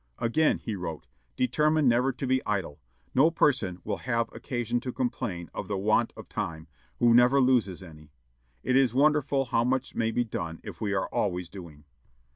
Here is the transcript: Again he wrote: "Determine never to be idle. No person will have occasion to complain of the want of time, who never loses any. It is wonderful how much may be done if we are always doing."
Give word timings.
Again 0.17 0.57
he 0.57 0.75
wrote: 0.75 1.05
"Determine 1.35 1.87
never 1.87 2.11
to 2.11 2.25
be 2.25 2.43
idle. 2.43 2.79
No 3.13 3.29
person 3.29 3.81
will 3.83 3.97
have 3.97 4.33
occasion 4.33 4.79
to 4.79 4.91
complain 4.91 5.51
of 5.53 5.67
the 5.67 5.77
want 5.77 6.11
of 6.17 6.27
time, 6.27 6.67
who 6.97 7.13
never 7.13 7.39
loses 7.39 7.83
any. 7.83 8.11
It 8.63 8.75
is 8.75 8.95
wonderful 8.95 9.45
how 9.45 9.63
much 9.63 9.93
may 9.93 10.09
be 10.09 10.23
done 10.23 10.59
if 10.63 10.81
we 10.81 10.95
are 10.95 11.07
always 11.09 11.49
doing." 11.49 11.83